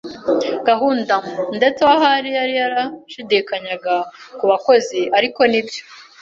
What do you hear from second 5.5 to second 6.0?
nibyo